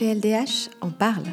PLDH 0.00 0.70
en 0.80 0.88
parle. 0.88 1.26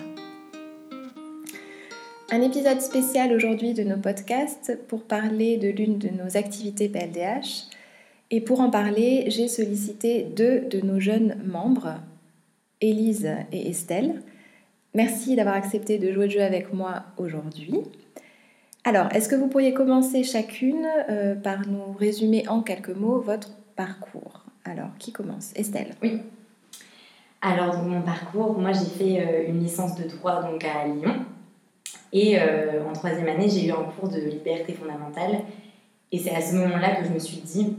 Un 2.29 2.41
épisode 2.41 2.81
spécial 2.81 3.31
aujourd'hui 3.31 3.73
de 3.73 3.83
nos 3.83 3.95
podcasts 3.95 4.77
pour 4.89 5.03
parler 5.03 5.55
de 5.55 5.69
l'une 5.69 5.97
de 5.97 6.09
nos 6.09 6.35
activités 6.35 6.89
PLDH. 6.89 7.69
Et 8.29 8.41
pour 8.41 8.59
en 8.59 8.69
parler, 8.69 9.23
j'ai 9.29 9.47
sollicité 9.47 10.23
deux 10.23 10.65
de 10.69 10.81
nos 10.81 10.99
jeunes 10.99 11.41
membres, 11.45 11.95
Élise 12.81 13.29
et 13.53 13.69
Estelle. 13.69 14.21
Merci 14.93 15.37
d'avoir 15.37 15.55
accepté 15.55 15.97
de 15.97 16.11
jouer 16.11 16.25
le 16.25 16.31
jeu 16.31 16.41
avec 16.41 16.73
moi 16.73 17.03
aujourd'hui. 17.15 17.73
Alors, 18.83 19.07
est-ce 19.13 19.29
que 19.29 19.35
vous 19.37 19.47
pourriez 19.47 19.73
commencer 19.73 20.25
chacune 20.25 20.85
euh, 21.09 21.35
par 21.35 21.65
nous 21.69 21.93
résumer 21.93 22.45
en 22.49 22.61
quelques 22.61 22.89
mots 22.89 23.21
votre 23.21 23.51
parcours? 23.77 24.43
Alors, 24.65 24.89
qui 24.99 25.13
commence? 25.13 25.53
Estelle? 25.55 25.95
Oui. 26.03 26.19
Alors, 27.41 27.75
dans 27.75 27.83
mon 27.83 28.01
parcours, 28.01 28.57
moi 28.57 28.71
j'ai 28.71 28.85
fait 28.85 29.21
euh, 29.21 29.47
une 29.47 29.61
licence 29.61 29.95
de 29.95 30.07
droit 30.07 30.41
donc 30.41 30.63
à 30.63 30.87
Lyon. 30.87 31.25
Et 32.11 32.39
euh, 32.39 32.83
en 32.89 32.93
troisième 32.93 33.27
année, 33.27 33.47
j'ai 33.47 33.67
eu 33.67 33.71
un 33.71 33.83
cours 33.83 34.09
de 34.09 34.19
liberté 34.19 34.73
fondamentale. 34.73 35.41
Et 36.11 36.17
c'est 36.17 36.31
à 36.33 36.41
ce 36.41 36.55
moment-là 36.55 36.95
que 36.95 37.05
je 37.05 37.09
me 37.11 37.19
suis 37.19 37.37
dit, 37.37 37.75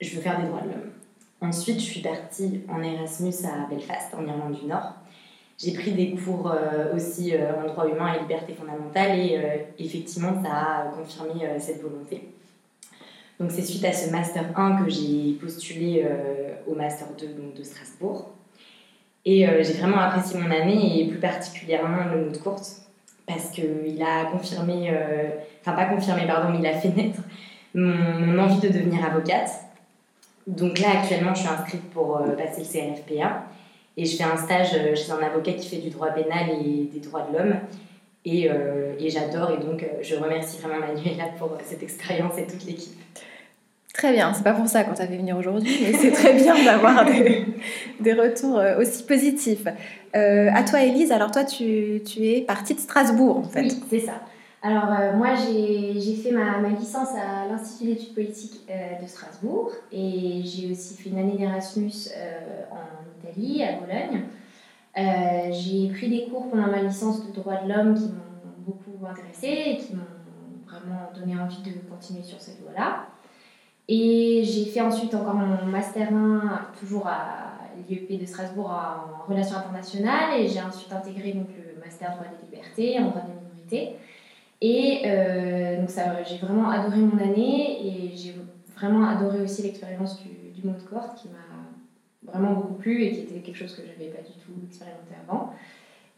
je 0.00 0.14
veux 0.14 0.20
faire 0.20 0.40
des 0.40 0.46
droits 0.48 0.60
de 0.60 0.68
l'homme. 0.68 0.90
Ensuite, 1.40 1.76
je 1.76 1.84
suis 1.84 2.02
partie 2.02 2.60
en 2.68 2.82
Erasmus 2.82 3.32
à 3.44 3.70
Belfast, 3.70 4.14
en 4.14 4.26
Irlande 4.26 4.56
du 4.60 4.66
Nord. 4.66 4.94
J'ai 5.56 5.72
pris 5.72 5.92
des 5.92 6.14
cours 6.14 6.52
euh, 6.52 6.94
aussi 6.94 7.32
en 7.34 7.66
droit 7.66 7.88
humain 7.88 8.12
et 8.14 8.20
liberté 8.20 8.52
fondamentale 8.52 9.18
et 9.18 9.40
effectivement, 9.78 10.42
ça 10.42 10.50
a 10.52 10.84
confirmé 10.88 11.58
cette 11.58 11.80
volonté. 11.80 12.28
Donc 13.40 13.52
c'est 13.52 13.62
suite 13.62 13.84
à 13.84 13.92
ce 13.92 14.10
Master 14.10 14.44
1 14.54 14.82
que 14.82 14.90
j'ai 14.90 15.36
postulé 15.40 16.06
au 16.66 16.74
Master 16.74 17.08
2 17.18 17.26
donc, 17.28 17.54
de 17.54 17.62
Strasbourg. 17.62 18.30
Et 19.24 19.46
euh, 19.46 19.62
j'ai 19.62 19.74
vraiment 19.74 19.98
apprécié 19.98 20.38
mon 20.40 20.50
année 20.50 21.00
et 21.00 21.08
plus 21.08 21.18
particulièrement 21.18 22.04
le 22.12 22.24
mot 22.24 22.30
de 22.30 22.38
courte 22.38 22.66
parce 23.26 23.50
qu'il 23.50 24.02
a 24.02 24.24
confirmé, 24.26 24.90
euh, 24.90 25.28
enfin 25.60 25.72
pas 25.72 25.84
confirmé, 25.84 26.26
pardon, 26.26 26.50
mais 26.50 26.60
il 26.60 26.66
a 26.66 26.72
fait 26.72 26.88
naître 26.88 27.20
mon, 27.74 28.38
envie 28.38 28.58
de 28.60 28.68
devenir 28.68 29.04
avocate. 29.04 29.50
Donc 30.46 30.78
là, 30.78 31.00
actuellement, 31.00 31.34
je 31.34 31.40
suis 31.40 31.48
inscrite 31.48 31.90
pour 31.90 32.16
euh, 32.16 32.30
passer 32.36 32.62
le 32.62 32.66
CNFPA 32.66 33.44
et 33.98 34.06
je 34.06 34.16
fais 34.16 34.24
un 34.24 34.36
stage 34.36 34.70
chez 34.70 35.12
un 35.12 35.22
avocat 35.22 35.52
qui 35.52 35.68
fait 35.68 35.82
du 35.82 35.90
droit 35.90 36.08
pénal 36.08 36.48
et 36.64 36.88
des 36.90 37.00
droits 37.00 37.26
de 37.30 37.36
l'homme. 37.36 37.56
Et, 38.24 38.48
et 38.98 39.10
j'adore 39.10 39.52
et 39.52 39.64
donc 39.64 39.86
je 40.02 40.14
remercie 40.16 40.58
vraiment 40.60 40.80
Manuela 40.80 41.24
pour 41.38 41.56
cette 41.64 41.82
expérience 41.82 42.36
et 42.36 42.46
toute 42.46 42.64
l'équipe. 42.66 42.98
Très 43.98 44.12
bien, 44.12 44.32
c'est 44.32 44.44
pas 44.44 44.52
pour 44.52 44.68
ça 44.68 44.84
qu'on 44.84 44.94
t'a 44.94 45.08
fait 45.08 45.16
venir 45.16 45.36
aujourd'hui, 45.36 45.76
mais 45.82 45.92
c'est 45.92 46.12
très 46.12 46.32
bien 46.32 46.54
d'avoir 46.64 47.04
des, 47.10 47.44
des, 47.98 48.12
retours 48.12 48.56
euh, 48.56 48.78
aussi 48.78 49.02
positifs. 49.02 49.66
Euh, 50.14 50.50
à 50.54 50.62
toi, 50.62 50.84
Elise, 50.84 51.10
alors 51.10 51.32
toi, 51.32 51.42
tu, 51.42 52.00
tu, 52.06 52.24
es 52.24 52.42
partie 52.42 52.76
de 52.76 52.78
Strasbourg, 52.78 53.38
en 53.38 53.42
fait. 53.42 53.62
Oui, 53.62 53.82
c'est 53.90 53.98
ça. 53.98 54.20
Alors, 54.62 54.84
euh, 54.92 55.16
moi, 55.16 55.30
j'ai 55.34 56.14
fait 56.14 56.30
ma, 56.30 56.58
ma, 56.58 56.68
licence 56.68 57.08
à 57.08 57.48
l'Institut 57.48 57.86
d'études 57.86 58.14
politiques 58.14 58.68
de 58.68 59.06
Strasbourg 59.08 59.72
et 59.90 60.42
j'ai 60.44 60.70
aussi 60.70 60.94
fait 60.94 61.10
une 61.10 61.18
année 61.18 61.36
d'Erasmus 61.36 62.10
en 62.70 63.28
Italie, 63.28 63.64
à 63.64 63.80
Bologne. 63.80 64.22
j'ai 65.50 65.88
pris 65.88 66.08
des 66.08 66.26
cours 66.30 66.48
pendant 66.50 66.68
ma 66.68 66.82
licence 66.82 67.26
de 67.26 67.32
droit 67.32 67.62
de 67.64 67.68
l'homme 67.68 67.94
qui 67.94 68.04
m'ont 68.04 68.64
beaucoup 68.64 69.04
intéressée 69.04 69.72
et 69.72 69.76
qui 69.76 69.96
m'ont 69.96 70.02
vraiment 70.68 71.10
donné 71.12 71.34
envie 71.34 71.62
de 71.62 71.72
continuer 71.90 72.22
sur 72.22 72.40
cette 72.40 72.60
voie-là. 72.62 73.08
Et 73.88 74.42
j'ai 74.44 74.66
fait 74.66 74.82
ensuite 74.82 75.14
encore 75.14 75.34
mon 75.34 75.64
Master 75.66 76.12
1, 76.12 76.72
toujours 76.78 77.06
à 77.06 77.54
l'IEP 77.88 78.20
de 78.20 78.26
Strasbourg 78.26 78.70
en 78.70 79.30
relations 79.30 79.56
internationales. 79.56 80.38
Et 80.38 80.46
j'ai 80.46 80.60
ensuite 80.60 80.92
intégré 80.92 81.32
donc, 81.32 81.48
le 81.56 81.80
Master 81.82 82.10
droit 82.12 82.26
des 82.26 82.44
libertés 82.46 82.98
en 82.98 83.08
droit 83.08 83.22
des 83.22 83.32
minorités. 83.32 83.96
Et 84.60 85.02
euh, 85.06 85.80
donc 85.80 85.90
ça, 85.90 86.22
j'ai 86.22 86.36
vraiment 86.36 86.68
adoré 86.68 86.98
mon 86.98 87.18
année 87.18 87.86
et 87.86 88.16
j'ai 88.16 88.34
vraiment 88.76 89.08
adoré 89.08 89.40
aussi 89.40 89.62
l'expérience 89.62 90.20
du, 90.20 90.50
du 90.52 90.66
mot 90.66 90.74
de 90.74 90.82
courte 90.82 91.16
qui 91.16 91.28
m'a 91.28 92.30
vraiment 92.30 92.54
beaucoup 92.54 92.74
plu 92.74 93.02
et 93.04 93.12
qui 93.12 93.20
était 93.20 93.40
quelque 93.40 93.56
chose 93.56 93.74
que 93.74 93.82
je 93.82 93.88
n'avais 93.88 94.12
pas 94.12 94.22
du 94.22 94.34
tout 94.34 94.52
expérimenté 94.66 95.14
avant. 95.26 95.54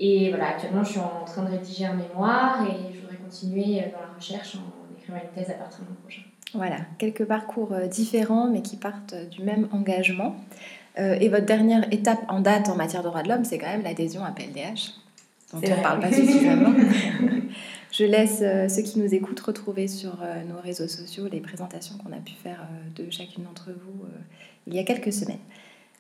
Et 0.00 0.30
voilà, 0.30 0.48
actuellement, 0.48 0.82
je 0.82 0.92
suis 0.92 1.00
en 1.00 1.24
train 1.24 1.44
de 1.44 1.50
rédiger 1.50 1.84
un 1.84 1.94
mémoire 1.94 2.64
et 2.64 2.92
je 2.92 3.00
voudrais 3.00 3.16
continuer 3.16 3.80
dans 3.92 4.00
la 4.00 4.14
recherche 4.16 4.56
en 4.56 4.98
écrivant 4.98 5.18
une 5.22 5.30
thèse 5.34 5.50
à 5.50 5.54
partir 5.54 5.84
de 5.84 5.90
l'an 5.90 5.96
prochain. 6.02 6.22
Voilà, 6.54 6.76
quelques 6.98 7.24
parcours 7.24 7.72
euh, 7.72 7.86
différents 7.86 8.48
mais 8.48 8.62
qui 8.62 8.76
partent 8.76 9.14
du 9.30 9.42
même 9.42 9.68
engagement. 9.72 10.36
Euh, 10.98 11.16
et 11.20 11.28
votre 11.28 11.46
dernière 11.46 11.92
étape 11.92 12.20
en 12.28 12.40
date 12.40 12.68
en 12.68 12.74
matière 12.74 13.02
de 13.02 13.08
droits 13.08 13.22
de 13.22 13.28
l'homme, 13.28 13.44
c'est 13.44 13.58
quand 13.58 13.68
même 13.68 13.82
l'adhésion 13.82 14.24
à 14.24 14.32
PLDH, 14.32 14.94
dont 15.52 15.60
on 15.62 15.76
ne 15.76 15.82
parle 15.82 16.00
pas 16.00 16.12
suffisamment. 16.12 16.74
Je 17.92 18.04
laisse 18.04 18.40
euh, 18.42 18.68
ceux 18.68 18.82
qui 18.82 18.98
nous 18.98 19.14
écoutent 19.14 19.40
retrouver 19.40 19.88
sur 19.88 20.18
nos 20.48 20.60
réseaux 20.60 20.88
sociaux 20.88 21.28
les 21.30 21.40
présentations 21.40 21.96
qu'on 21.98 22.12
a 22.12 22.20
pu 22.20 22.32
faire 22.32 22.66
de 22.96 23.10
chacune 23.10 23.44
d'entre 23.44 23.70
vous 23.70 24.06
il 24.66 24.74
y 24.74 24.78
a 24.78 24.84
quelques 24.84 25.12
semaines. 25.12 25.38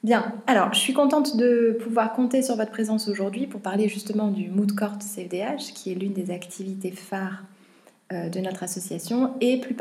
Bien, 0.02 0.32
alors 0.46 0.72
je 0.72 0.78
suis 0.78 0.94
contente 0.94 1.36
de 1.36 1.76
pouvoir 1.82 2.14
compter 2.14 2.42
sur 2.42 2.56
votre 2.56 2.70
présence 2.70 3.06
aujourd'hui 3.08 3.46
pour 3.46 3.60
parler 3.60 3.86
justement 3.86 4.28
du 4.28 4.48
Mood 4.48 4.74
Court 4.74 4.98
CFDH, 4.98 5.74
qui 5.74 5.92
est 5.92 5.94
l'une 5.94 6.14
des 6.14 6.30
activités 6.30 6.90
phares 6.90 7.42
euh, 7.42 7.59
de 8.12 8.40
notre 8.40 8.64
association 8.64 9.34
et 9.40 9.60
plus, 9.60 9.76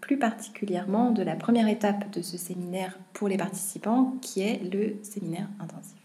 plus, 0.00 0.18
particulièrement 0.18 1.10
de 1.10 1.22
la 1.22 1.34
première 1.34 1.66
étape 1.68 2.10
de 2.12 2.22
ce 2.22 2.38
séminaire 2.38 2.98
pour 3.12 3.28
les 3.28 3.36
participants 3.36 4.14
qui 4.22 4.40
est 4.42 4.60
le 4.72 4.96
séminaire 5.02 5.48
intensif. 5.58 6.02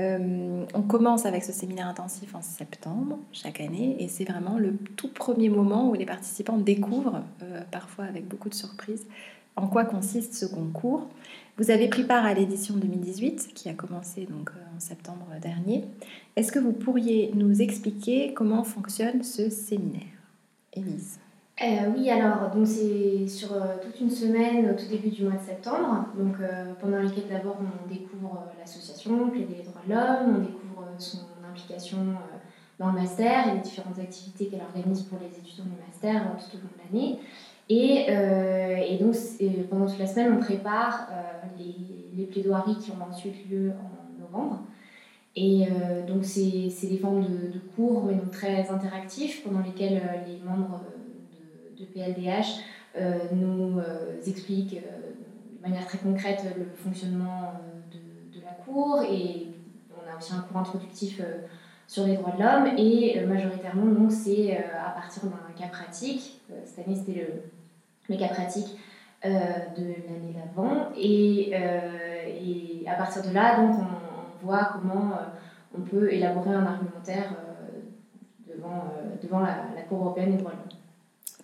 Euh, 0.00 0.64
on 0.74 0.82
commence 0.82 1.26
avec 1.26 1.42
ce 1.42 1.52
séminaire 1.52 1.88
intensif 1.88 2.34
en 2.34 2.42
septembre 2.42 3.18
chaque 3.32 3.60
année 3.60 3.96
et 3.98 4.06
c'est 4.06 4.24
vraiment 4.24 4.56
le 4.56 4.76
tout 4.96 5.08
premier 5.08 5.48
moment 5.48 5.90
où 5.90 5.94
les 5.94 6.06
participants 6.06 6.56
découvrent, 6.56 7.24
euh, 7.42 7.62
parfois 7.72 8.04
avec 8.04 8.28
beaucoup 8.28 8.48
de 8.48 8.54
surprises, 8.54 9.06
en 9.56 9.66
quoi 9.66 9.84
consiste 9.84 10.34
ce 10.34 10.46
concours. 10.46 11.08
Vous 11.56 11.72
avez 11.72 11.88
pris 11.88 12.04
part 12.04 12.24
à 12.24 12.32
l'édition 12.32 12.76
2018 12.76 13.50
qui 13.54 13.68
a 13.68 13.74
commencé 13.74 14.26
donc 14.26 14.52
en 14.76 14.78
septembre 14.78 15.26
dernier. 15.42 15.84
Est-ce 16.36 16.52
que 16.52 16.60
vous 16.60 16.72
pourriez 16.72 17.32
nous 17.34 17.60
expliquer 17.60 18.32
comment 18.34 18.62
fonctionne 18.62 19.24
ce 19.24 19.50
séminaire? 19.50 20.17
Euh, 21.60 21.90
oui, 21.96 22.08
alors 22.08 22.50
c'est 22.64 23.26
sur 23.26 23.52
euh, 23.52 23.76
toute 23.82 24.00
une 24.00 24.10
semaine 24.10 24.70
au 24.70 24.74
tout 24.74 24.86
début 24.88 25.08
du 25.08 25.24
mois 25.24 25.34
de 25.34 25.44
septembre, 25.44 26.06
donc 26.16 26.36
euh, 26.40 26.72
pendant 26.80 26.98
lequel 26.98 27.24
d'abord 27.28 27.56
on 27.60 27.88
découvre 27.92 28.44
l'association 28.60 29.28
Plaider 29.28 29.56
les 29.58 29.64
droits 29.64 29.82
de 29.84 29.92
l'homme, 29.92 30.36
on 30.36 30.40
découvre 30.40 30.86
son 30.98 31.18
implication 31.50 31.96
dans 32.78 32.92
le 32.92 32.92
master 32.92 33.48
et 33.48 33.54
les 33.56 33.60
différentes 33.60 33.98
activités 33.98 34.46
qu'elle 34.46 34.62
organise 34.62 35.02
pour 35.02 35.18
les 35.18 35.36
étudiants 35.36 35.64
du 35.64 35.84
master 35.84 36.22
tout 36.38 36.56
au 36.56 36.60
long 36.60 36.68
de 36.76 36.96
l'année. 36.96 37.18
Et, 37.68 38.06
et, 38.08 38.98
donc 39.02 39.14
pendant 39.68 39.86
toute 39.86 39.98
la 39.98 40.06
semaine 40.06 40.34
on 40.36 40.40
prépare 40.40 41.08
les, 41.58 41.74
les, 42.16 42.24
plaidoiries 42.26 42.78
qui 42.78 42.92
ont 42.92 43.10
ensuite 43.10 43.50
lieu 43.50 43.72
en 43.72 44.22
novembre. 44.22 44.60
Et 45.36 45.66
euh, 45.66 46.06
donc, 46.06 46.24
c'est 46.24 46.86
des 46.88 46.98
formes 46.98 47.22
de, 47.22 47.58
cours, 47.76 48.04
mais 48.04 48.14
donc 48.14 48.30
très 48.30 48.68
interactifs, 48.70 49.44
pendant 49.44 49.60
lesquels 49.60 49.98
euh, 49.98 50.26
les 50.26 50.38
membres 50.44 50.80
de, 51.76 51.84
de 51.84 51.88
PLDH 51.90 52.60
euh, 52.96 53.18
nous 53.32 53.80
expliquent 54.26 54.80
de 54.80 55.62
manière 55.62 55.86
très 55.86 55.98
concrète 55.98 56.42
le 56.56 56.64
fonctionnement 56.74 57.52
de, 57.92 58.36
de, 58.36 58.44
la 58.44 58.52
cour. 58.64 59.02
Et 59.02 59.46
on 59.92 60.12
a 60.12 60.16
aussi 60.16 60.32
un 60.32 60.40
cours 60.40 60.56
introductif 60.56 61.20
sur 61.86 62.06
les 62.06 62.16
droits 62.16 62.32
de 62.32 62.42
l'homme. 62.42 62.76
Et 62.76 63.20
majoritairement, 63.24 64.10
c'est 64.10 64.56
à 64.56 64.90
partir 64.90 65.24
d'un 65.24 65.52
cas 65.56 65.68
pratique. 65.68 66.40
cette 66.64 66.84
année, 66.86 66.96
c'était 66.96 67.20
le, 67.20 68.14
le, 68.14 68.18
cas 68.18 68.28
pratique 68.28 68.76
de 69.24 69.28
l'année 69.28 70.34
d'avant. 70.34 70.88
Et, 70.96 71.50
et, 71.50 72.88
à 72.88 72.94
partir 72.94 73.22
de 73.22 73.32
là, 73.32 73.60
donc, 73.60 73.76
on 73.76 74.07
voit 74.42 74.70
comment 74.72 75.12
euh, 75.12 75.76
on 75.76 75.82
peut 75.82 76.12
élaborer 76.12 76.50
un 76.50 76.66
argumentaire 76.66 77.32
euh, 77.32 78.54
devant, 78.54 78.84
euh, 78.96 79.16
devant 79.22 79.40
la, 79.40 79.82
Cour 79.88 80.00
européenne 80.02 80.32
des 80.32 80.38
droits 80.38 80.52
de 80.52 80.56
l'homme. 80.56 80.78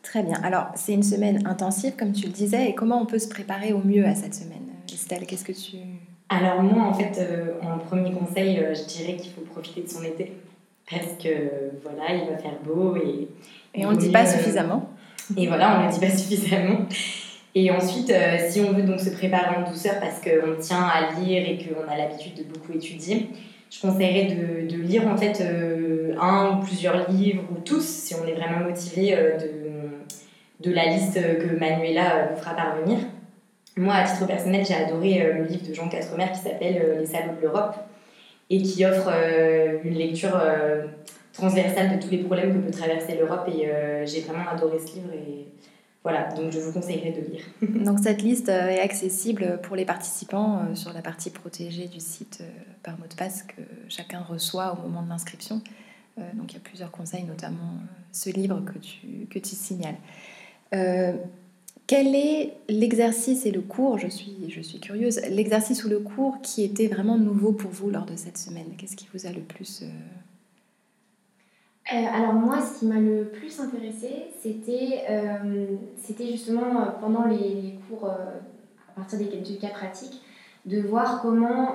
Très 0.03 0.23
bien. 0.23 0.37
Alors, 0.43 0.67
c'est 0.75 0.93
une 0.93 1.03
semaine 1.03 1.47
intensive, 1.47 1.95
comme 1.97 2.13
tu 2.13 2.27
le 2.27 2.33
disais, 2.33 2.71
et 2.71 2.75
comment 2.75 3.01
on 3.01 3.07
peut 3.07 3.19
se 3.19 3.29
préparer 3.29 3.73
au 3.73 3.79
mieux 3.79 4.05
à 4.05 4.15
cette 4.15 4.35
semaine 4.35 4.59
Estelle, 4.93 5.27
qu'est-ce 5.27 5.45
que 5.45 5.53
tu... 5.53 5.79
Alors 6.29 6.63
moi, 6.63 6.85
en 6.85 6.95
fait, 6.95 7.21
en 7.63 7.79
premier 7.79 8.13
conseil, 8.13 8.57
je 8.57 8.85
dirais 8.87 9.17
qu'il 9.17 9.33
faut 9.33 9.41
profiter 9.41 9.83
de 9.83 9.89
son 9.89 10.03
été. 10.05 10.41
Parce 10.89 11.13
que, 11.21 11.73
voilà, 11.83 12.15
il 12.15 12.31
va 12.31 12.37
faire 12.39 12.59
beau 12.65 12.97
et... 12.97 13.29
Et 13.75 13.87
on 13.87 13.91
ne 13.91 13.97
le 13.97 14.01
dit 14.03 14.11
pas 14.11 14.25
suffisamment. 14.25 14.91
Et 15.37 15.49
voilà, 15.49 15.79
on 15.79 15.83
ne 15.83 15.87
le 15.89 15.93
dit 15.93 16.01
pas 16.01 16.11
suffisamment. 16.17 16.87
Et 17.55 17.71
ensuite, 17.71 18.11
euh, 18.11 18.37
si 18.49 18.61
on 18.61 18.73
veut 18.73 18.83
donc 18.83 18.99
se 18.99 19.11
préparer 19.11 19.57
en 19.57 19.71
douceur 19.71 20.01
parce 20.01 20.21
qu'on 20.21 20.61
tient 20.61 20.83
à 20.83 21.13
lire 21.21 21.49
et 21.49 21.59
qu'on 21.59 21.89
a 21.89 21.97
l'habitude 21.97 22.35
de 22.35 22.43
beaucoup 22.43 22.73
étudier, 22.73 23.29
je 23.71 23.81
conseillerais 23.81 24.35
de, 24.35 24.69
de 24.69 24.83
lire 24.83 25.07
en 25.07 25.17
fait 25.17 25.41
euh, 25.41 26.15
un 26.21 26.57
ou 26.59 26.65
plusieurs 26.65 27.09
livres 27.11 27.45
ou 27.53 27.61
tous 27.61 27.85
si 27.85 28.15
on 28.15 28.27
est 28.27 28.35
vraiment 28.35 28.69
motivé 28.69 29.17
euh, 29.17 29.37
de, 29.39 30.69
de 30.69 30.75
la 30.75 30.87
liste 30.87 31.15
que 31.15 31.57
Manuela 31.57 32.31
vous 32.33 32.41
fera 32.41 32.55
parvenir. 32.55 32.99
Moi, 33.77 33.95
à 33.95 34.05
titre 34.05 34.27
personnel, 34.27 34.65
j'ai 34.67 34.75
adoré 34.75 35.33
le 35.37 35.45
livre 35.45 35.69
de 35.69 35.75
Jean 35.75 35.89
Quatremer 35.89 36.27
qui 36.33 36.41
s'appelle 36.41 36.99
Les 37.01 37.07
salauds 37.07 37.35
de 37.37 37.43
l'Europe 37.43 37.75
et 38.49 38.63
qui 38.63 38.85
offre 38.85 39.11
une 39.83 39.95
lecture 39.95 40.41
transversale 41.33 41.97
de 41.97 42.01
tous 42.01 42.13
les 42.13 42.19
problèmes 42.19 42.55
que 42.55 42.67
peut 42.67 42.71
traverser 42.71 43.17
l'Europe. 43.19 43.49
Et 43.49 43.67
j'ai 44.07 44.21
vraiment 44.21 44.49
adoré 44.49 44.79
ce 44.79 44.95
livre. 44.95 45.09
Voilà, 46.05 46.33
donc 46.35 46.53
je 46.53 46.61
vous 46.61 46.73
conseillerais 46.73 47.13
de 47.13 47.33
lire. 47.33 47.43
donc 47.85 47.99
cette 47.99 48.23
liste 48.23 48.49
est 48.49 48.81
accessible 48.81 49.59
pour 49.63 49.75
les 49.75 49.85
participants 49.85 50.75
sur 50.75 50.93
la 50.93 51.03
partie 51.03 51.31
protégée 51.31 51.89
du 51.89 51.99
site 51.99 52.45
par 52.83 52.99
mot 52.99 53.07
de 53.09 53.15
passe 53.15 53.43
que 53.43 53.63
chacun 53.89 54.21
reçoit 54.21 54.75
au 54.75 54.83
moment 54.83 55.03
de 55.03 55.09
l'inscription. 55.09 55.63
donc 56.35 56.53
il 56.53 56.55
y 56.55 56.59
a 56.59 56.63
plusieurs 56.63 56.91
conseils, 56.91 57.25
notamment 57.25 57.79
ce 58.13 58.31
livre 58.31 58.61
que 58.61 58.79
tu, 58.79 59.27
que 59.31 59.39
tu 59.39 59.57
signales. 59.57 59.97
Quel 61.87 62.15
est 62.15 62.55
l'exercice 62.69 63.45
et 63.45 63.51
le 63.51 63.61
cours, 63.61 63.99
je 63.99 64.09
suis, 64.09 64.37
je 64.49 64.61
suis 64.63 64.81
curieuse, 64.81 65.21
l'exercice 65.29 65.85
ou 65.85 65.91
le 65.91 65.99
cours 65.99 66.41
qui 66.43 66.65
était 66.65 66.87
vraiment 66.87 67.19
nouveau 67.19 67.53
pour 67.53 67.71
vous 67.71 67.91
lors 67.91 68.07
de 68.07 68.17
cette 68.17 68.39
semaine? 68.39 68.75
Qu'est-ce 68.79 68.97
qui 68.97 69.07
vous 69.13 69.27
a 69.27 69.31
le 69.31 69.43
plus... 69.43 69.83
Euh, 71.93 71.97
euh, 71.97 72.07
alors 72.15 72.33
moi, 72.33 72.61
ce 72.61 72.79
qui 72.79 72.87
m'a 72.87 72.99
le 72.99 73.25
plus 73.27 73.61
intéressé, 73.61 74.31
c'était 74.41 75.05
euh, 75.11 75.67
c'était 75.97 76.27
justement 76.27 76.93
pendant 77.01 77.27
les, 77.27 77.79
cours, 77.89 78.09
à 78.09 78.93
partir 78.95 79.19
des, 79.19 79.57
cas 79.57 79.69
pratiques, 79.69 80.23
de 80.65 80.81
voir 80.81 81.21
comment, 81.21 81.75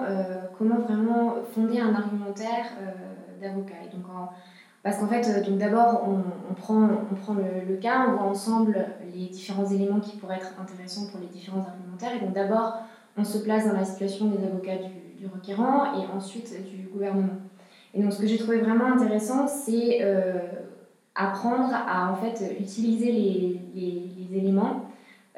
comment 0.57 0.79
vraiment 0.79 1.35
fonder 1.53 1.79
un 1.79 1.93
argumentaire 1.93 2.65
d'avocat. 3.39 3.75
Donc 3.93 4.05
parce 4.83 4.97
qu'en 4.97 5.07
fait, 5.07 5.27
euh, 5.27 5.43
donc 5.43 5.57
d'abord, 5.57 6.07
on, 6.07 6.53
prend, 6.53 6.87
on 7.11 7.15
prend 7.15 7.33
le, 7.33 7.75
cas, 7.77 8.05
on 8.07 8.13
voit 8.13 8.23
ensemble 8.23 8.87
les 9.13 9.27
différents 9.27 9.65
éléments 9.65 9.99
qui 9.99 10.17
pourraient 10.17 10.37
être 10.37 10.53
intéressants 10.59 11.07
pour 11.11 11.19
les 11.19 11.27
différents 11.27 11.65
argumentaires. 11.67 12.15
Et 12.15 12.25
donc 12.25 12.33
d'abord, 12.33 12.77
on 13.17 13.23
se 13.23 13.39
place 13.39 13.67
dans 13.67 13.73
la 13.73 13.83
situation 13.83 14.27
des 14.27 14.45
avocats 14.45 14.77
du, 14.77 15.27
requérant 15.27 15.99
et 15.99 16.05
ensuite 16.15 16.49
du 16.65 16.87
gouvernement. 16.87 17.33
Et 17.93 18.01
donc 18.01 18.13
ce 18.13 18.19
que 18.19 18.27
j'ai 18.27 18.37
trouvé 18.37 18.59
vraiment 18.59 18.85
intéressant, 18.85 19.47
c'est 19.47 19.99
euh, 20.01 20.39
apprendre 21.15 21.73
à 21.73 22.11
en 22.11 22.15
fait 22.15 22.55
utiliser 22.59 23.11
les, 23.11 23.61
les, 23.75 24.37
éléments 24.37 24.85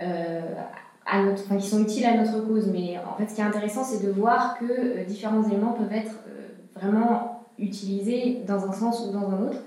euh, 0.02 0.42
à 1.06 1.24
notre, 1.24 1.58
qui 1.58 1.68
sont 1.68 1.82
utiles 1.82 2.06
à 2.06 2.18
notre 2.18 2.46
cause. 2.46 2.68
Mais 2.68 2.98
en 2.98 3.18
fait, 3.18 3.30
ce 3.30 3.36
qui 3.36 3.42
est 3.42 3.46
intéressant, 3.46 3.84
c'est 3.84 4.06
de 4.06 4.12
voir 4.12 4.58
que 4.60 5.04
différents 5.06 5.44
éléments 5.44 5.74
peuvent 5.74 5.94
être 5.94 6.16
vraiment 6.76 7.46
utilisé 7.58 8.42
dans 8.48 8.68
un 8.68 8.74
sens 8.74 9.06
ou 9.08 9.12
dans 9.12 9.30
un 9.30 9.48
autre. 9.48 9.58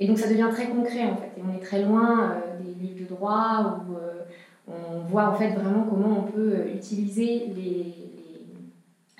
Et 0.00 0.06
donc 0.06 0.18
ça 0.18 0.28
devient 0.28 0.48
très 0.50 0.68
concret 0.68 1.04
en 1.04 1.16
fait. 1.16 1.32
Et 1.36 1.42
on 1.44 1.56
est 1.56 1.62
très 1.62 1.82
loin 1.82 2.30
euh, 2.30 2.62
des 2.62 2.86
livres 2.86 3.00
de 3.00 3.14
droit 3.14 3.82
où 3.88 3.96
euh, 3.96 4.22
on 4.68 5.00
voit 5.08 5.28
en 5.28 5.34
fait 5.34 5.50
vraiment 5.50 5.84
comment 5.88 6.18
on 6.20 6.30
peut 6.30 6.54
euh, 6.54 6.74
utiliser 6.74 7.46
les, 7.54 7.94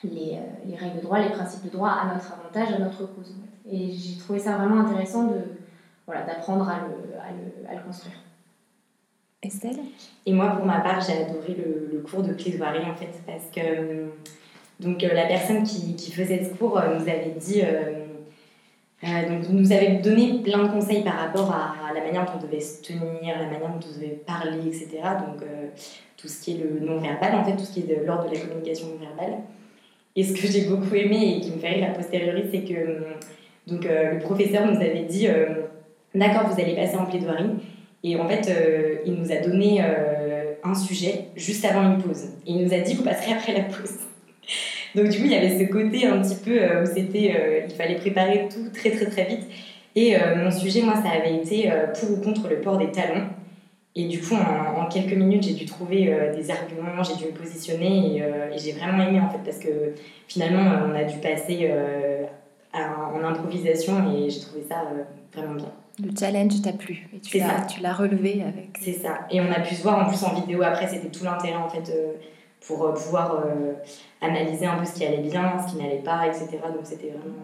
les, 0.04 0.38
les, 0.66 0.76
règles 0.76 0.96
de 0.96 1.02
droit, 1.02 1.18
les 1.18 1.30
principes 1.30 1.64
de 1.64 1.70
droit 1.70 1.90
à 1.90 2.12
notre 2.12 2.32
avantage, 2.32 2.74
à 2.74 2.78
notre 2.78 3.06
cause. 3.14 3.34
Et 3.70 3.90
j'ai 3.92 4.18
trouvé 4.18 4.38
ça 4.38 4.56
vraiment 4.56 4.80
intéressant 4.80 5.24
de 5.24 5.40
voilà, 6.06 6.22
d'apprendre 6.22 6.68
à 6.68 6.78
le, 6.78 7.18
à, 7.20 7.30
le, 7.32 7.68
à 7.68 7.74
le, 7.74 7.86
construire. 7.86 8.16
Estelle? 9.42 9.78
Et 10.26 10.32
moi, 10.32 10.50
pour 10.50 10.64
ma 10.64 10.80
part, 10.80 11.00
j'ai 11.00 11.24
adoré 11.24 11.54
le, 11.54 11.90
le, 11.92 12.00
cours 12.00 12.22
de 12.22 12.32
plaidoirie 12.32 12.90
en 12.90 12.94
fait, 12.94 13.20
parce 13.26 13.44
que 13.54 14.08
donc, 14.80 15.02
la 15.02 15.26
personne 15.26 15.64
qui, 15.64 15.96
qui, 15.96 16.12
faisait 16.12 16.44
ce 16.44 16.54
cours 16.54 16.80
nous 16.80 17.02
avait 17.02 17.34
dit 17.36 17.62
euh, 17.62 18.06
donc, 19.28 19.48
nous 19.48 19.72
avait 19.72 19.96
donné 19.96 20.40
plein 20.42 20.64
de 20.64 20.68
conseils 20.68 21.02
par 21.02 21.18
rapport 21.18 21.52
à, 21.52 21.92
la 21.92 22.00
manière 22.00 22.24
dont 22.26 22.32
on 22.38 22.42
devait 22.42 22.60
se 22.60 22.82
tenir, 22.82 23.38
la 23.38 23.46
manière 23.46 23.68
dont 23.68 23.80
on 23.84 23.98
devait 23.98 24.20
parler, 24.26 24.66
etc. 24.66 24.88
Donc, 25.26 25.42
euh, 25.42 25.68
tout 26.16 26.28
ce 26.28 26.42
qui 26.42 26.52
est 26.52 26.58
le 26.58 26.80
non-verbal, 26.80 27.34
en 27.34 27.44
fait, 27.44 27.56
tout 27.56 27.64
ce 27.64 27.72
qui 27.72 27.80
est 27.80 27.96
de 27.96 28.04
l'ordre 28.04 28.28
de 28.28 28.34
la 28.34 28.40
communication 28.40 28.88
non-verbale. 28.88 29.40
Et 30.16 30.25
ce 30.25 30.32
que 30.32 30.46
j'ai 30.46 30.66
beaucoup 30.66 30.94
aimé 30.94 31.37
et 31.37 31.40
qui 31.40 31.52
me 31.52 31.58
fait 31.58 31.69
rire 31.69 31.88
a 31.90 31.94
posteriori, 31.94 32.44
c'est 32.50 32.62
que 32.62 32.75
euh, 32.75 33.00
donc, 33.66 33.84
le 33.84 34.19
professeur 34.19 34.66
nous 34.66 34.81
avait 34.81 35.05
dit 35.05 35.28
D'accord, 36.14 36.49
vous 36.49 36.60
allez 36.60 36.75
passer 36.75 36.96
en 36.96 37.05
plaidoirie. 37.05 37.50
Et 38.02 38.16
en 38.16 38.26
fait, 38.26 38.50
il 39.05 39.12
nous 39.12 39.31
a 39.31 39.37
donné 39.37 39.82
un 40.64 40.75
sujet 40.75 41.26
juste 41.37 41.64
avant 41.66 41.82
une 41.82 41.99
pause. 42.02 42.25
Et 42.46 42.52
il 42.52 42.64
nous 42.64 42.72
a 42.72 42.78
dit 42.78 42.94
Vous 42.94 43.02
passerez 43.02 43.32
après 43.32 43.52
la 43.52 43.64
pause. 43.64 43.99
Donc 44.94 45.08
du 45.08 45.19
coup, 45.19 45.25
il 45.25 45.32
y 45.32 45.37
avait 45.37 45.58
ce 45.58 45.70
côté 45.70 46.06
un 46.06 46.20
petit 46.22 46.37
peu 46.37 46.62
euh, 46.62 46.82
où 46.82 46.87
c'était, 46.87 47.34
euh, 47.38 47.60
il 47.69 47.75
fallait 47.75 47.96
préparer 47.96 48.49
tout 48.50 48.69
très 48.72 48.90
très 48.90 49.06
très 49.06 49.25
vite. 49.25 49.43
Et 49.94 50.16
euh, 50.16 50.37
mon 50.37 50.50
sujet, 50.50 50.82
moi, 50.82 50.94
ça 50.94 51.10
avait 51.10 51.37
été 51.37 51.70
pour 51.99 52.12
ou 52.12 52.20
contre 52.20 52.49
le 52.49 52.60
port 52.60 52.78
des 52.78 52.90
talons. 52.90 53.26
Et 54.00 54.04
du 54.04 54.20
coup, 54.20 54.34
en, 54.34 54.86
quelques 54.86 55.12
minutes, 55.12 55.42
j'ai 55.42 55.54
dû 55.54 55.66
trouver 55.66 56.04
des 56.34 56.50
arguments, 56.52 57.02
j'ai 57.02 57.16
dû 57.16 57.32
me 57.32 57.36
positionner 57.36 58.18
et, 58.18 58.58
j'ai 58.58 58.72
vraiment 58.72 59.02
aimé 59.02 59.20
en 59.20 59.28
fait 59.28 59.40
parce 59.44 59.58
que 59.58 59.68
finalement, 60.28 60.86
on 60.88 60.94
a 60.94 61.02
dû 61.02 61.18
passer 61.18 61.68
en 62.72 63.24
improvisation 63.24 64.14
et 64.14 64.30
j'ai 64.30 64.40
trouvé 64.40 64.62
ça 64.68 64.84
vraiment 65.34 65.54
bien. 65.54 65.72
Le 66.00 66.10
challenge 66.16 66.62
t'a 66.62 66.72
plu 66.72 67.08
et 67.12 67.18
tu 67.18 67.38
l'as, 67.38 67.62
tu 67.62 67.80
l'as 67.80 67.92
relevé 67.92 68.44
avec. 68.46 68.78
C'est 68.80 68.92
ça. 68.92 69.26
Et 69.32 69.40
on 69.40 69.50
a 69.50 69.58
pu 69.58 69.74
se 69.74 69.82
voir 69.82 70.06
en 70.06 70.08
plus 70.08 70.22
en 70.22 70.32
vidéo 70.32 70.62
après, 70.62 70.86
c'était 70.86 71.08
tout 71.08 71.24
l'intérêt 71.24 71.56
en 71.56 71.68
fait 71.68 71.92
pour 72.64 72.94
pouvoir 72.94 73.44
analyser 74.20 74.66
un 74.66 74.78
peu 74.78 74.84
ce 74.84 74.94
qui 74.94 75.04
allait 75.04 75.28
bien, 75.28 75.58
ce 75.66 75.72
qui 75.72 75.82
n'allait 75.82 76.02
pas, 76.04 76.28
etc. 76.28 76.50
Donc 76.72 76.84
c'était 76.84 77.08
vraiment. 77.08 77.34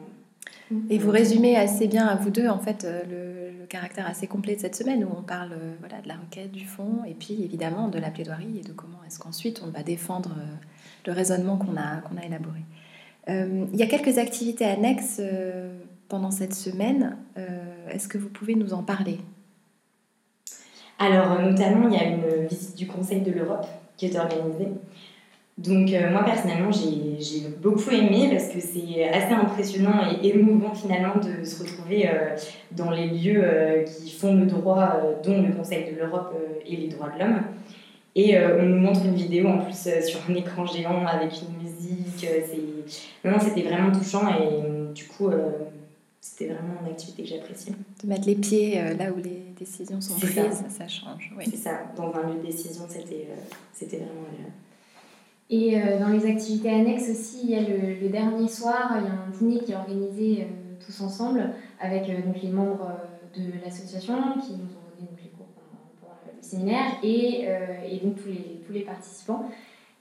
Et 0.90 0.98
vous 0.98 1.10
résumez 1.10 1.56
assez 1.56 1.86
bien 1.86 2.06
à 2.06 2.16
vous 2.16 2.30
deux 2.30 2.48
en 2.48 2.58
fait 2.58 2.84
euh, 2.84 3.43
le, 3.64 3.68
caractère 3.68 4.06
assez 4.06 4.26
complet 4.26 4.56
de 4.56 4.60
cette 4.60 4.76
semaine 4.76 5.04
où 5.04 5.08
on 5.16 5.22
parle 5.22 5.52
euh, 5.52 5.74
voilà, 5.80 6.00
de 6.00 6.08
la 6.08 6.14
requête, 6.14 6.52
du 6.52 6.64
fond 6.64 7.02
et 7.06 7.14
puis 7.14 7.42
évidemment 7.42 7.88
de 7.88 7.98
la 7.98 8.10
plaidoirie 8.10 8.58
et 8.60 8.62
de 8.62 8.72
comment 8.72 8.98
est-ce 9.06 9.18
qu'ensuite 9.18 9.62
on 9.66 9.70
va 9.70 9.82
défendre 9.82 10.34
euh, 10.38 10.54
le 11.06 11.12
raisonnement 11.12 11.56
qu'on 11.56 11.76
a, 11.76 11.96
qu'on 12.02 12.16
a 12.16 12.24
élaboré. 12.24 12.60
il 13.28 13.76
y 13.76 13.82
a 13.82 13.86
quelques 13.86 14.18
activités 14.18 14.64
annexes 14.64 15.20
pendant 16.08 16.30
cette 16.30 16.54
semaine. 16.54 17.16
est-ce 17.90 18.08
que 18.08 18.18
vous 18.18 18.28
pouvez 18.28 18.54
nous 18.54 18.72
en 18.72 18.82
parler? 18.82 19.18
Alors 20.98 21.40
notamment 21.40 21.88
il 21.88 21.94
y 21.94 21.98
a 21.98 22.04
une 22.04 22.46
visite 22.46 22.76
du 22.76 22.86
Conseil 22.86 23.20
de 23.20 23.32
l'Europe 23.32 23.66
qui 23.96 24.06
est 24.06 24.16
organisée. 24.16 24.68
Donc 25.56 25.92
euh, 25.92 26.10
moi 26.10 26.24
personnellement 26.24 26.72
j'ai 26.72 27.48
beaucoup 27.62 27.90
aimé 27.90 28.28
parce 28.32 28.48
que 28.48 28.58
c'est 28.58 29.08
assez 29.08 29.32
impressionnant 29.32 30.00
et 30.20 30.28
émouvant 30.30 30.74
finalement 30.74 31.14
de 31.14 31.44
se 31.44 31.62
retrouver 31.62 32.08
euh, 32.08 32.36
dans 32.72 32.90
les 32.90 33.06
lieux 33.06 33.40
euh, 33.44 33.84
qui 33.84 34.10
font 34.10 34.34
le 34.34 34.46
droit, 34.46 35.00
dont 35.22 35.42
le 35.42 35.52
Conseil 35.52 35.92
de 35.92 35.96
l'Europe 35.96 36.34
et 36.66 36.76
les 36.76 36.88
droits 36.88 37.10
de 37.10 37.20
l'homme. 37.20 37.42
Et 38.16 38.36
on 38.38 38.62
nous 38.62 38.78
montre 38.78 39.04
une 39.04 39.14
vidéo 39.14 39.48
en 39.48 39.58
plus 39.58 39.88
sur 40.04 40.20
un 40.28 40.34
écran 40.34 40.66
géant 40.66 41.04
avec 41.04 41.32
une 41.42 41.64
musique. 41.64 42.28
non, 43.24 43.40
c'était 43.40 43.62
vraiment 43.62 43.90
touchant 43.90 44.28
et 44.28 44.92
du 44.92 45.04
coup 45.06 45.30
c'était 46.20 46.46
vraiment 46.46 46.74
une 46.84 46.92
activité 46.92 47.24
que 47.24 47.28
j'apprécie. 47.28 47.72
De 48.02 48.08
mettre 48.08 48.26
les 48.28 48.36
pieds 48.36 48.80
là 48.96 49.10
où 49.10 49.20
les 49.20 49.42
décisions 49.58 50.00
sont 50.00 50.14
prises, 50.14 50.64
ça. 50.68 50.86
change. 50.86 51.32
Oui. 51.36 51.44
C'est 51.50 51.56
ça, 51.56 51.80
dans 51.96 52.12
un 52.14 52.28
lieu 52.28 52.40
de 52.40 52.46
décision, 52.46 52.84
c'était 52.88 53.96
vraiment 53.96 54.28
et 55.50 55.78
euh, 55.78 55.98
dans 55.98 56.08
les 56.08 56.26
activités 56.26 56.70
annexes 56.70 57.10
aussi, 57.10 57.40
il 57.44 57.50
y 57.50 57.56
a 57.56 57.60
le, 57.60 58.08
dernier 58.08 58.48
soir, 58.48 58.96
il 58.98 59.04
y 59.04 59.08
a 59.08 59.12
un 59.12 59.30
dîner 59.30 59.62
qui 59.62 59.72
est 59.72 59.76
organisé 59.76 60.42
euh, 60.42 60.74
tous 60.84 61.00
ensemble 61.02 61.50
avec 61.80 62.08
euh, 62.08 62.22
donc, 62.22 62.40
les 62.42 62.48
membres 62.48 62.92
de 63.36 63.52
l'association 63.62 64.14
qui 64.40 64.52
nous 64.52 64.64
ont 64.64 64.84
donné 64.96 65.10
donc, 65.10 65.20
les 65.22 65.30
cours 65.30 65.46
pendant, 65.54 66.16
le 66.34 66.42
séminaire 66.42 66.92
et, 67.02 67.46
et, 67.90 68.00
donc 68.02 68.16
tous 68.16 68.28
les, 68.28 68.62
tous 68.66 68.72
les 68.72 68.82
participants 68.82 69.44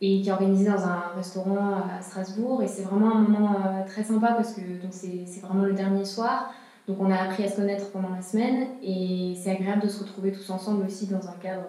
et 0.02 0.22
qui 0.22 0.30
est 0.30 0.32
organisé 0.32 0.66
dans 0.66 0.84
un 0.84 1.12
restaurant 1.16 1.82
à 1.98 2.02
Strasbourg. 2.02 2.62
Et 2.62 2.68
c'est 2.68 2.84
vraiment 2.84 3.16
un 3.16 3.22
moment 3.22 3.86
très 3.88 4.04
sympa 4.04 4.34
parce 4.34 4.54
que 4.54 4.62
c'est 4.92 5.40
vraiment 5.42 5.64
le 5.64 5.74
dernier 5.74 6.06
soir. 6.06 6.54
Donc 6.88 6.98
on 7.00 7.10
a 7.10 7.16
appris 7.16 7.44
à 7.46 7.50
se 7.50 7.56
connaître 7.56 7.92
pendant 7.92 8.10
la 8.10 8.22
semaine 8.22 8.68
et 8.84 9.34
c'est 9.42 9.52
agréable 9.52 9.82
de 9.82 9.88
se 9.88 10.04
retrouver 10.04 10.32
tous 10.32 10.50
ensemble 10.50 10.86
aussi 10.86 11.08
dans 11.08 11.28
un 11.28 11.36
cadre 11.42 11.64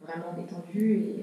vraiment 0.00 0.32
détendu. 0.36 1.14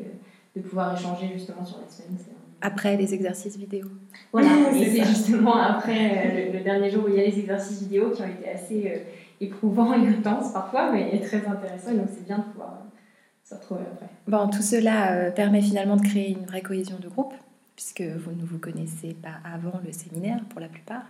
De 0.58 0.68
pouvoir 0.68 0.98
échanger 0.98 1.30
justement 1.34 1.64
sur 1.64 1.80
la 1.80 1.90
semaine. 1.90 2.18
Après 2.62 2.98
les 2.98 3.14
exercices 3.14 3.56
vidéo. 3.56 3.86
Voilà, 4.32 4.50
et 4.74 4.86
c'est 4.90 5.06
justement 5.06 5.56
après 5.56 6.50
euh, 6.52 6.54
le, 6.54 6.64
dernier 6.64 6.90
jour 6.90 7.06
où 7.06 7.10
il 7.10 7.16
y 7.16 7.20
a 7.20 7.24
les 7.24 7.40
exercices 7.40 7.84
vidéo 7.84 8.12
qui 8.12 8.22
ont 8.22 8.28
été 8.28 8.50
assez 8.50 8.92
euh, 8.92 9.00
éprouvants 9.40 9.94
et 9.94 10.08
intenses 10.08 10.52
parfois, 10.54 10.92
mais 10.92 11.20
très 11.20 11.46
intéressants. 11.46 11.94
Donc 11.94 12.08
c'est 12.14 12.26
bien 12.26 12.40
de 12.40 12.44
pouvoir 12.44 12.74
euh, 12.74 12.88
se 13.44 13.54
retrouver 13.56 13.82
après. 13.94 14.08
Bon, 14.28 14.48
tout 14.50 14.64
cela 14.64 15.32
permet 15.32 15.62
finalement 15.62 15.96
de 15.98 16.02
créer 16.02 16.32
une 16.32 16.46
vraie 16.46 16.62
cohésion 16.62 16.98
de 17.00 17.08
groupe, 17.08 17.34
puisque 17.76 18.02
vous 18.02 18.32
ne 18.32 18.44
vous 18.44 18.58
connaissez 18.58 19.14
pas 19.14 19.40
avant 19.46 19.80
le 19.86 19.92
séminaire 19.92 20.40
pour 20.50 20.60
la 20.60 20.68
plupart. 20.68 21.06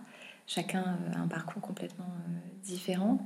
Chacun 0.46 0.84
a 1.14 1.18
un 1.18 1.26
parcours 1.26 1.60
complètement 1.60 2.06
différent. 2.62 3.18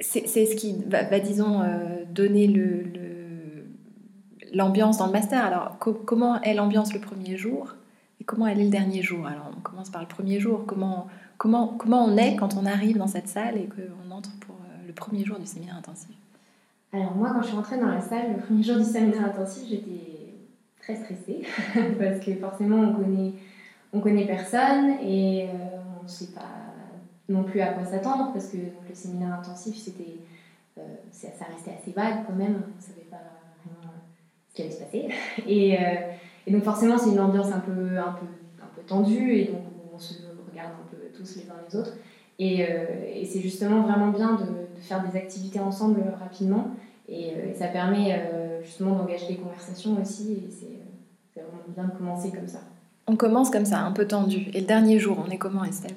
c'est 0.00 0.26
ce 0.26 0.56
qui 0.56 0.82
va, 0.88 1.20
disons, 1.20 1.62
donner 2.10 2.48
le 2.48 2.82
l'ambiance 4.52 4.98
dans 4.98 5.06
le 5.06 5.12
master. 5.12 5.44
Alors, 5.44 5.78
comment 5.78 6.40
est 6.42 6.54
l'ambiance 6.54 6.92
le 6.92 7.00
premier 7.00 7.36
jour 7.36 7.74
et 8.20 8.24
comment 8.24 8.46
elle 8.46 8.60
est 8.60 8.64
le 8.64 8.70
dernier 8.70 9.02
jour? 9.02 9.26
Alors, 9.26 9.50
on 9.56 9.60
commence 9.60 9.90
par 9.90 10.02
le 10.02 10.08
premier 10.08 10.40
jour. 10.40 10.64
Comment, 10.66 11.08
comment, 11.38 11.68
comment 11.78 12.04
on 12.04 12.16
est 12.16 12.36
quand 12.36 12.54
on 12.56 12.66
arrive 12.66 12.98
dans 12.98 13.06
cette 13.06 13.28
salle 13.28 13.56
et 13.56 13.68
qu'on 13.68 14.10
entre 14.10 14.30
pour 14.40 14.54
euh, 14.56 14.86
le 14.86 14.92
premier 14.92 15.24
jour 15.24 15.38
du 15.38 15.46
séminaire 15.46 15.76
intensif? 15.76 16.14
Alors, 16.92 17.14
moi, 17.14 17.30
quand 17.32 17.42
je 17.42 17.46
suis 17.48 17.56
rentrée 17.56 17.78
dans 17.78 17.88
la 17.88 18.00
salle, 18.00 18.34
le 18.36 18.42
premier 18.42 18.62
jour 18.62 18.76
du 18.76 18.84
séminaire 18.84 19.24
intensif, 19.24 19.68
j'étais 19.68 20.34
très 20.80 20.96
stressée 20.96 21.42
parce 21.98 22.24
que 22.24 22.34
forcément, 22.34 22.78
on 22.78 22.94
connaît, 22.94 23.32
on 23.92 24.00
connaît 24.00 24.26
personne 24.26 24.96
et 25.02 25.46
on 25.98 26.02
ne 26.02 26.08
sait 26.08 26.32
pas 26.32 26.40
non 27.28 27.44
plus 27.44 27.60
à 27.60 27.68
quoi 27.68 27.84
s'attendre 27.84 28.32
parce 28.32 28.48
que 28.48 28.56
le 28.56 28.94
séminaire 28.94 29.34
intensif, 29.34 29.76
c'était, 29.76 30.18
ça 31.12 31.44
restait 31.54 31.76
assez 31.80 31.92
vague 31.92 32.26
quand 32.26 32.34
même. 32.34 32.62
On 32.64 32.76
ne 32.76 32.82
savait 32.82 33.06
pas 33.08 33.39
qui 34.54 34.62
allait 34.62 34.70
se 34.70 34.82
passer. 34.82 35.08
Et, 35.46 35.76
et 36.46 36.50
donc 36.50 36.64
forcément, 36.64 36.98
c'est 36.98 37.10
une 37.10 37.20
ambiance 37.20 37.52
un 37.52 37.60
peu, 37.60 37.70
un 37.72 38.12
peu, 38.12 38.26
un 38.62 38.68
peu 38.74 38.82
tendue 38.86 39.34
et 39.34 39.44
donc 39.46 39.60
on 39.94 39.98
se 39.98 40.14
regarde 40.50 40.72
un 40.72 40.90
peu 40.90 40.96
tous 41.16 41.36
les 41.36 41.42
uns 41.42 41.54
les 41.68 41.76
autres. 41.76 41.94
Et, 42.38 42.60
et 43.14 43.24
c'est 43.24 43.40
justement 43.40 43.82
vraiment 43.82 44.08
bien 44.08 44.34
de, 44.34 44.44
de, 44.44 44.80
faire 44.80 45.04
des 45.06 45.16
activités 45.16 45.60
ensemble 45.60 46.02
rapidement. 46.18 46.68
Et, 47.08 47.28
et 47.28 47.54
ça 47.54 47.68
permet 47.68 48.30
justement 48.64 48.96
d'engager 48.96 49.26
des 49.28 49.36
conversations 49.36 50.00
aussi. 50.00 50.32
Et 50.32 50.50
c'est 50.50 51.40
vraiment 51.40 51.62
bien 51.68 51.84
de 51.84 51.98
commencer 51.98 52.30
comme 52.30 52.48
ça. 52.48 52.60
On 53.06 53.16
commence 53.16 53.50
comme 53.50 53.64
ça, 53.64 53.80
un 53.80 53.92
peu 53.92 54.06
tendu. 54.06 54.46
Et 54.54 54.60
le 54.60 54.66
dernier 54.66 54.98
jour, 54.98 55.22
on 55.26 55.30
est 55.30 55.38
comment, 55.38 55.64
Estelle? 55.64 55.96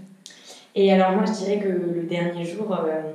Et 0.75 0.91
alors, 0.91 1.11
moi, 1.11 1.25
je 1.25 1.33
dirais 1.33 1.59
que 1.59 1.67
le 1.67 2.03
dernier 2.03 2.45
jour. 2.45 2.71
Euh, 2.73 3.13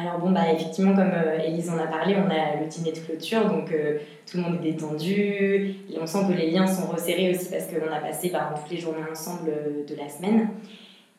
alors, 0.00 0.18
bon, 0.18 0.30
bah, 0.30 0.52
effectivement, 0.52 0.94
comme 0.94 1.12
euh, 1.12 1.38
Elise 1.38 1.70
en 1.70 1.78
a 1.78 1.86
parlé, 1.86 2.14
on 2.16 2.30
a 2.30 2.60
le 2.60 2.66
dîner 2.66 2.92
de 2.92 2.98
clôture, 2.98 3.48
donc 3.48 3.72
euh, 3.72 3.98
tout 4.30 4.36
le 4.36 4.44
monde 4.44 4.56
est 4.56 4.72
détendu. 4.72 5.16
Et 5.90 5.98
on 6.00 6.06
sent 6.06 6.18
que 6.28 6.32
les 6.32 6.50
liens 6.50 6.66
sont 6.66 6.86
resserrés 6.86 7.30
aussi 7.30 7.50
parce 7.50 7.64
qu'on 7.66 7.92
a 7.92 8.00
passé 8.00 8.30
bah, 8.30 8.54
toutes 8.54 8.70
les 8.70 8.78
journées 8.78 9.04
ensemble 9.10 9.50
de 9.86 9.94
la 9.94 10.08
semaine. 10.08 10.48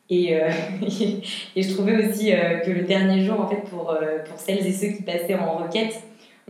Et, 0.10 0.34
et 1.56 1.62
je 1.62 1.74
trouvais 1.74 2.08
aussi 2.08 2.32
que 2.66 2.72
le 2.72 2.82
dernier 2.82 3.24
jour, 3.24 3.40
en 3.42 3.48
fait, 3.48 3.62
pour, 3.70 3.96
pour 4.28 4.40
celles 4.40 4.66
et 4.66 4.72
ceux 4.72 4.88
qui 4.88 5.04
passaient 5.04 5.36
en 5.36 5.58
requête, 5.58 6.02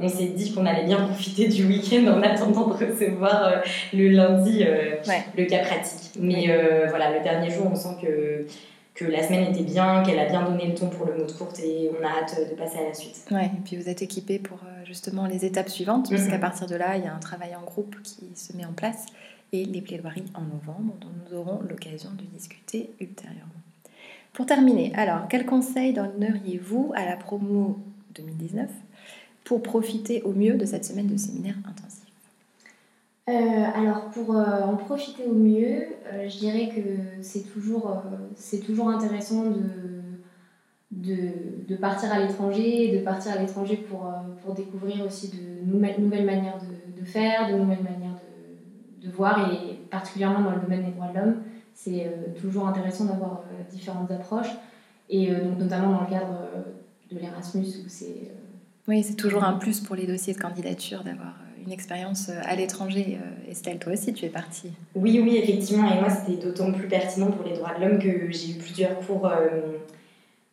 on 0.01 0.07
s'est 0.07 0.27
dit 0.27 0.53
qu'on 0.53 0.65
allait 0.65 0.85
bien 0.85 0.97
profiter 1.07 1.47
du 1.47 1.65
week-end 1.65 2.07
en 2.07 2.21
attendant 2.21 2.67
de 2.67 2.73
recevoir 2.73 3.43
euh, 3.43 3.55
le 3.93 4.09
lundi 4.09 4.63
euh, 4.63 4.95
le 5.37 5.45
cas 5.45 5.59
pratique. 5.59 6.11
Mais 6.19 6.45
euh, 6.49 6.87
voilà, 6.89 7.17
le 7.17 7.23
dernier 7.23 7.49
jour, 7.51 7.67
on 7.71 7.75
sent 7.75 7.95
que, 8.01 8.45
que 8.99 9.05
la 9.05 9.23
semaine 9.23 9.51
était 9.51 9.63
bien, 9.63 10.03
qu'elle 10.03 10.19
a 10.19 10.25
bien 10.25 10.43
donné 10.43 10.67
le 10.67 10.75
ton 10.75 10.89
pour 10.89 11.05
le 11.05 11.15
mot 11.15 11.25
de 11.25 11.31
courte 11.31 11.57
et 11.59 11.89
on 11.97 12.03
a 12.03 12.09
hâte 12.09 12.49
de 12.49 12.55
passer 12.55 12.79
à 12.79 12.83
la 12.83 12.93
suite. 12.93 13.25
Ouais, 13.31 13.45
et 13.45 13.61
puis 13.63 13.77
vous 13.77 13.87
êtes 13.87 14.01
équipés 14.01 14.39
pour 14.39 14.59
justement 14.83 15.25
les 15.25 15.45
étapes 15.45 15.69
suivantes, 15.69 16.09
puisqu'à 16.09 16.37
partir 16.37 16.67
de 16.67 16.75
là, 16.75 16.97
il 16.97 17.05
y 17.05 17.07
a 17.07 17.15
un 17.15 17.19
travail 17.19 17.55
en 17.55 17.63
groupe 17.63 17.95
qui 18.03 18.25
se 18.35 18.55
met 18.57 18.65
en 18.65 18.73
place 18.73 19.05
et 19.53 19.63
les 19.63 19.81
plaidoiries 19.81 20.25
en 20.33 20.41
novembre 20.41 20.95
dont 20.99 21.07
nous 21.25 21.37
aurons 21.37 21.61
l'occasion 21.69 22.09
de 22.11 22.23
discuter 22.37 22.91
ultérieurement. 22.99 23.45
Pour 24.33 24.45
terminer, 24.45 24.91
alors, 24.95 25.27
quel 25.29 25.45
conseil 25.45 25.93
donneriez-vous 25.93 26.91
à 26.95 27.05
la 27.05 27.15
promo 27.15 27.79
2019 28.15 28.69
pour 29.45 29.63
profiter 29.63 30.21
au 30.23 30.33
mieux 30.33 30.55
de 30.55 30.65
cette 30.65 30.85
semaine 30.85 31.07
de 31.07 31.17
séminaire 31.17 31.55
intensif? 31.67 32.08
Euh, 33.29 33.65
Alors, 33.75 34.09
pour 34.09 34.35
euh, 34.35 34.63
en 34.63 34.75
profiter 34.75 35.23
au 35.25 35.33
mieux, 35.33 35.83
euh, 36.11 36.27
je 36.27 36.39
dirais 36.39 36.69
que 36.75 36.81
c'est 37.21 37.43
toujours, 37.43 38.01
c'est 38.35 38.59
toujours 38.59 38.89
intéressant 38.89 39.45
de, 39.45 39.61
de, 40.91 41.65
de 41.67 41.75
partir 41.75 42.11
à 42.11 42.19
l'étranger, 42.19 42.97
de 42.97 43.03
partir 43.03 43.33
à 43.33 43.37
l'étranger 43.37 43.77
pour, 43.77 44.11
pour 44.43 44.53
découvrir 44.53 45.05
aussi 45.05 45.29
de 45.29 45.71
nouvelles, 45.71 46.01
nouvelles 46.01 46.25
manières 46.25 46.57
de, 46.59 46.99
de, 46.99 47.05
faire, 47.05 47.51
de 47.51 47.57
nouvelles 47.57 47.83
manières 47.83 48.17
de, 49.01 49.07
de, 49.07 49.11
voir, 49.11 49.51
et 49.53 49.75
particulièrement 49.89 50.41
dans 50.41 50.55
le 50.55 50.61
domaine 50.61 50.85
des 50.85 50.91
droits 50.91 51.09
de 51.09 51.19
l'homme, 51.19 51.35
c'est 51.73 52.11
toujours 52.41 52.67
intéressant 52.67 53.05
d'avoir 53.05 53.43
différentes 53.71 54.11
approches, 54.11 54.53
et 55.09 55.27
donc 55.27 55.59
notamment 55.59 55.93
dans 55.93 56.01
le 56.01 56.09
cadre 56.09 56.39
de 57.09 57.17
l'Erasmus 57.17 57.67
où 57.85 57.87
c'est 57.87 58.31
oui, 58.89 59.03
c'est 59.03 59.15
toujours 59.15 59.43
un 59.43 59.53
plus 59.53 59.81
pour 59.81 59.95
les 59.95 60.07
dossiers 60.07 60.33
de 60.33 60.39
candidature 60.39 61.03
d'avoir 61.03 61.35
une 61.65 61.71
expérience 61.71 62.29
euh, 62.29 62.41
à 62.43 62.55
l'étranger. 62.55 63.19
Euh, 63.19 63.51
Estelle, 63.51 63.79
toi 63.79 63.93
aussi, 63.93 64.13
tu 64.13 64.25
es 64.25 64.29
partie. 64.29 64.71
Oui, 64.95 65.19
oui, 65.23 65.37
effectivement. 65.37 65.89
Et 65.91 65.99
moi, 65.99 66.09
c'était 66.09 66.41
d'autant 66.41 66.71
plus 66.71 66.87
pertinent 66.87 67.31
pour 67.31 67.45
les 67.45 67.53
droits 67.53 67.73
de 67.75 67.85
l'homme 67.85 67.99
que 67.99 68.31
j'ai 68.31 68.51
eu 68.51 68.57
plusieurs 68.57 68.97
cours 68.99 69.31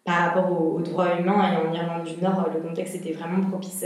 par 0.05 0.19
rapport 0.19 0.51
aux, 0.51 0.81
droits 0.81 1.19
humains. 1.19 1.53
Et 1.53 1.57
en 1.57 1.75
Irlande 1.75 2.05
du 2.05 2.23
Nord, 2.23 2.49
le 2.55 2.61
contexte 2.61 2.95
était 2.95 3.13
vraiment 3.13 3.43
propice 3.49 3.85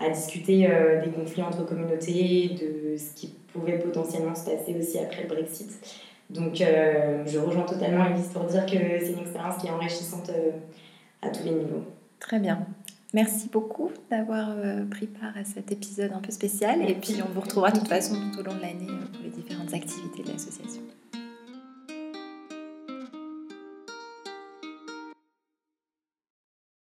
à 0.00 0.10
discuter 0.10 0.68
des 1.04 1.10
conflits 1.10 1.42
entre 1.42 1.64
communautés, 1.64 2.50
de 2.60 2.96
ce 2.96 3.14
qui 3.14 3.34
pouvait 3.52 3.78
potentiellement 3.78 4.34
se 4.34 4.44
passer 4.50 4.74
aussi 4.78 4.98
après 4.98 5.22
le 5.22 5.28
Brexit. 5.28 5.70
Donc, 6.30 6.56
je 6.56 7.38
rejoins 7.38 7.64
totalement 7.64 8.06
Elise 8.06 8.28
pour 8.28 8.44
dire 8.44 8.66
que 8.66 8.72
c'est 8.72 9.12
une 9.12 9.20
expérience 9.20 9.58
qui 9.58 9.68
est 9.68 9.70
enrichissante 9.70 10.30
à 11.22 11.28
tous 11.28 11.44
les 11.44 11.52
niveaux. 11.52 11.84
Très 12.18 12.40
bien. 12.40 12.63
Merci 13.14 13.48
beaucoup 13.48 13.92
d'avoir 14.10 14.50
euh, 14.50 14.84
pris 14.86 15.06
part 15.06 15.36
à 15.36 15.44
cet 15.44 15.70
épisode 15.70 16.10
un 16.12 16.18
peu 16.18 16.32
spécial. 16.32 16.82
Et 16.82 16.94
puis, 16.94 17.14
on 17.24 17.32
vous 17.32 17.40
retrouvera 17.40 17.70
de 17.70 17.78
toute 17.78 17.86
façon 17.86 18.16
tout 18.32 18.40
au 18.40 18.42
long 18.42 18.56
de 18.56 18.60
l'année 18.60 18.90
euh, 18.90 19.06
pour 19.12 19.22
les 19.22 19.30
différentes 19.30 19.72
activités 19.72 20.24
de 20.24 20.32
l'association. 20.32 20.82